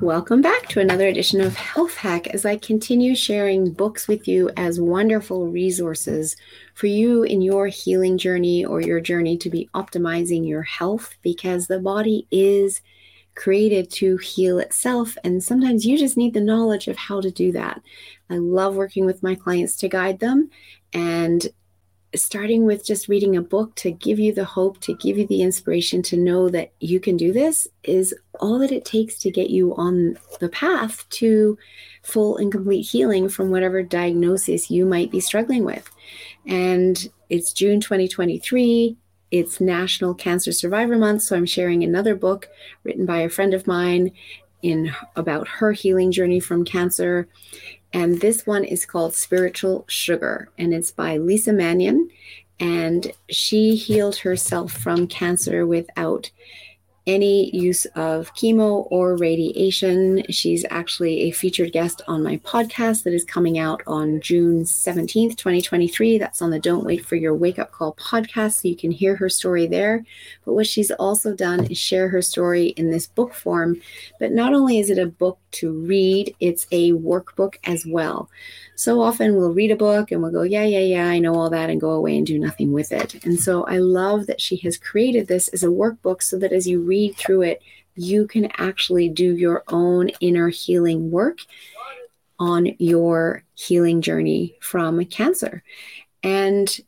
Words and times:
Welcome 0.00 0.40
back 0.40 0.66
to 0.68 0.80
another 0.80 1.08
edition 1.08 1.42
of 1.42 1.54
Health 1.56 1.94
Hack 1.94 2.28
as 2.28 2.46
I 2.46 2.56
continue 2.56 3.14
sharing 3.14 3.70
books 3.70 4.08
with 4.08 4.26
you 4.26 4.48
as 4.56 4.80
wonderful 4.80 5.48
resources 5.48 6.38
for 6.72 6.86
you 6.86 7.22
in 7.24 7.42
your 7.42 7.66
healing 7.66 8.16
journey 8.16 8.64
or 8.64 8.80
your 8.80 9.02
journey 9.02 9.36
to 9.36 9.50
be 9.50 9.68
optimizing 9.74 10.48
your 10.48 10.62
health 10.62 11.18
because 11.20 11.66
the 11.66 11.80
body 11.80 12.26
is 12.30 12.80
created 13.34 13.90
to 13.90 14.16
heal 14.16 14.58
itself. 14.58 15.18
And 15.22 15.44
sometimes 15.44 15.84
you 15.84 15.98
just 15.98 16.16
need 16.16 16.32
the 16.32 16.40
knowledge 16.40 16.88
of 16.88 16.96
how 16.96 17.20
to 17.20 17.30
do 17.30 17.52
that. 17.52 17.82
I 18.30 18.38
love 18.38 18.76
working 18.76 19.04
with 19.04 19.22
my 19.22 19.34
clients 19.34 19.76
to 19.76 19.88
guide 19.88 20.18
them. 20.18 20.48
And 20.94 21.46
starting 22.14 22.64
with 22.64 22.84
just 22.84 23.08
reading 23.08 23.36
a 23.36 23.42
book 23.42 23.74
to 23.76 23.90
give 23.92 24.18
you 24.18 24.32
the 24.32 24.44
hope, 24.44 24.80
to 24.80 24.94
give 24.94 25.16
you 25.16 25.26
the 25.26 25.42
inspiration 25.42 26.02
to 26.02 26.16
know 26.16 26.48
that 26.48 26.72
you 26.80 26.98
can 26.98 27.16
do 27.16 27.32
this 27.32 27.68
is 27.84 28.14
all 28.40 28.58
that 28.58 28.72
it 28.72 28.84
takes 28.84 29.16
to 29.18 29.30
get 29.30 29.50
you 29.50 29.74
on 29.76 30.18
the 30.40 30.48
path 30.48 31.08
to 31.10 31.56
full 32.02 32.36
and 32.36 32.50
complete 32.50 32.82
healing 32.82 33.28
from 33.28 33.50
whatever 33.50 33.82
diagnosis 33.82 34.70
you 34.70 34.84
might 34.84 35.10
be 35.10 35.20
struggling 35.20 35.64
with. 35.64 35.88
And 36.46 37.08
it's 37.28 37.52
June 37.52 37.80
2023. 37.80 38.96
It's 39.30 39.60
National 39.60 40.12
Cancer 40.12 40.50
Survivor 40.50 40.98
Month, 40.98 41.22
so 41.22 41.36
I'm 41.36 41.46
sharing 41.46 41.84
another 41.84 42.16
book 42.16 42.48
written 42.82 43.06
by 43.06 43.18
a 43.18 43.28
friend 43.28 43.54
of 43.54 43.68
mine 43.68 44.10
in 44.62 44.92
about 45.14 45.46
her 45.46 45.72
healing 45.72 46.10
journey 46.10 46.40
from 46.40 46.64
cancer 46.64 47.28
and 47.92 48.20
this 48.20 48.46
one 48.46 48.64
is 48.64 48.86
called 48.86 49.14
Spiritual 49.14 49.84
Sugar, 49.88 50.48
and 50.56 50.72
it's 50.72 50.90
by 50.90 51.16
Lisa 51.16 51.52
Mannion. 51.52 52.10
And 52.58 53.12
she 53.30 53.74
healed 53.74 54.16
herself 54.16 54.72
from 54.72 55.06
cancer 55.06 55.66
without 55.66 56.30
any 57.10 57.54
use 57.54 57.86
of 57.96 58.32
chemo 58.34 58.86
or 58.90 59.16
radiation. 59.16 60.22
She's 60.30 60.64
actually 60.70 61.22
a 61.22 61.30
featured 61.32 61.72
guest 61.72 62.02
on 62.06 62.22
my 62.22 62.36
podcast 62.38 63.02
that 63.02 63.12
is 63.12 63.24
coming 63.24 63.58
out 63.58 63.82
on 63.86 64.20
June 64.20 64.62
17th, 64.62 65.36
2023. 65.36 66.18
That's 66.18 66.40
on 66.40 66.50
the 66.50 66.60
Don't 66.60 66.84
Wait 66.84 67.04
for 67.04 67.16
Your 67.16 67.34
Wake 67.34 67.58
Up 67.58 67.72
Call 67.72 67.94
podcast, 67.94 68.62
so 68.62 68.68
you 68.68 68.76
can 68.76 68.92
hear 68.92 69.16
her 69.16 69.28
story 69.28 69.66
there. 69.66 70.04
But 70.44 70.54
what 70.54 70.68
she's 70.68 70.92
also 70.92 71.34
done 71.34 71.64
is 71.64 71.78
share 71.78 72.08
her 72.08 72.22
story 72.22 72.68
in 72.68 72.90
this 72.90 73.08
book 73.08 73.34
form. 73.34 73.80
But 74.20 74.32
not 74.32 74.54
only 74.54 74.78
is 74.78 74.88
it 74.88 74.98
a 74.98 75.06
book 75.06 75.38
to 75.52 75.72
read, 75.72 76.34
it's 76.38 76.66
a 76.70 76.92
workbook 76.92 77.56
as 77.64 77.84
well 77.84 78.30
so 78.80 79.02
often 79.02 79.36
we'll 79.36 79.52
read 79.52 79.70
a 79.70 79.76
book 79.76 80.10
and 80.10 80.22
we'll 80.22 80.32
go, 80.32 80.40
yeah, 80.40 80.64
yeah, 80.64 80.78
yeah, 80.78 81.06
I 81.06 81.18
know 81.18 81.34
all 81.34 81.50
that, 81.50 81.68
and 81.68 81.78
go 81.78 81.90
away 81.90 82.16
and 82.16 82.26
do 82.26 82.38
nothing 82.38 82.72
with 82.72 82.92
it. 82.92 83.22
And 83.26 83.38
so 83.38 83.64
I 83.64 83.76
love 83.76 84.26
that 84.26 84.40
she 84.40 84.56
has 84.58 84.78
created 84.78 85.28
this 85.28 85.48
as 85.48 85.62
a 85.62 85.66
workbook 85.66 86.22
so 86.22 86.38
that 86.38 86.54
as 86.54 86.66
you 86.66 86.80
read 86.80 86.99
through 87.08 87.42
it, 87.42 87.62
you 87.96 88.26
can 88.26 88.50
actually 88.56 89.08
do 89.08 89.34
your 89.34 89.64
own 89.68 90.10
inner 90.20 90.48
healing 90.48 91.10
work 91.10 91.38
on 92.38 92.74
your 92.78 93.44
healing 93.54 94.00
journey 94.00 94.56
from 94.60 95.04
cancer. 95.06 95.62
And 96.22 96.80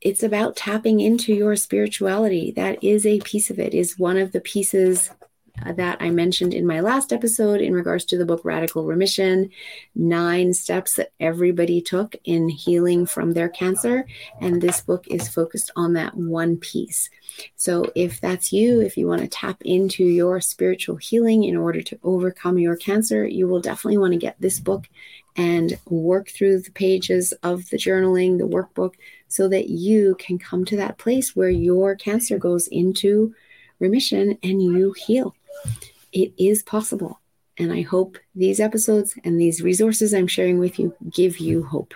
it's 0.00 0.22
about 0.22 0.56
tapping 0.56 1.00
into 1.00 1.34
your 1.34 1.56
spirituality. 1.56 2.52
That 2.52 2.82
is 2.82 3.04
a 3.04 3.20
piece 3.20 3.50
of 3.50 3.58
it, 3.58 3.74
is 3.74 3.98
one 3.98 4.16
of 4.16 4.32
the 4.32 4.40
pieces 4.40 5.10
Uh, 5.64 5.72
that 5.72 5.96
I 6.00 6.10
mentioned 6.10 6.54
in 6.54 6.66
my 6.66 6.80
last 6.80 7.12
episode 7.12 7.60
in 7.60 7.72
regards 7.72 8.04
to 8.06 8.18
the 8.18 8.24
book 8.24 8.40
Radical 8.44 8.84
Remission 8.84 9.50
nine 9.94 10.54
steps 10.54 10.94
that 10.94 11.12
everybody 11.20 11.80
took 11.80 12.14
in 12.24 12.48
healing 12.48 13.06
from 13.06 13.32
their 13.32 13.48
cancer. 13.48 14.06
And 14.40 14.60
this 14.60 14.80
book 14.80 15.06
is 15.08 15.28
focused 15.28 15.70
on 15.76 15.94
that 15.94 16.14
one 16.14 16.56
piece. 16.56 17.10
So, 17.56 17.90
if 17.94 18.20
that's 18.20 18.52
you, 18.52 18.80
if 18.80 18.96
you 18.96 19.06
want 19.06 19.22
to 19.22 19.28
tap 19.28 19.60
into 19.64 20.04
your 20.04 20.40
spiritual 20.40 20.96
healing 20.96 21.44
in 21.44 21.56
order 21.56 21.82
to 21.82 21.98
overcome 22.02 22.58
your 22.58 22.76
cancer, 22.76 23.26
you 23.26 23.46
will 23.46 23.60
definitely 23.60 23.98
want 23.98 24.12
to 24.12 24.18
get 24.18 24.40
this 24.40 24.60
book 24.60 24.88
and 25.36 25.78
work 25.86 26.30
through 26.30 26.60
the 26.60 26.72
pages 26.72 27.32
of 27.42 27.68
the 27.70 27.76
journaling, 27.76 28.38
the 28.38 28.48
workbook, 28.48 28.94
so 29.28 29.48
that 29.48 29.68
you 29.68 30.16
can 30.18 30.38
come 30.38 30.64
to 30.64 30.76
that 30.76 30.98
place 30.98 31.36
where 31.36 31.50
your 31.50 31.94
cancer 31.94 32.38
goes 32.38 32.66
into 32.68 33.34
remission 33.78 34.36
and 34.42 34.62
you 34.62 34.92
heal. 35.06 35.34
It 36.12 36.32
is 36.38 36.62
possible. 36.62 37.20
And 37.58 37.72
I 37.72 37.82
hope 37.82 38.18
these 38.34 38.60
episodes 38.60 39.14
and 39.24 39.40
these 39.40 39.62
resources 39.62 40.14
I'm 40.14 40.28
sharing 40.28 40.58
with 40.58 40.78
you 40.78 40.94
give 41.10 41.38
you 41.38 41.64
hope. 41.64 41.94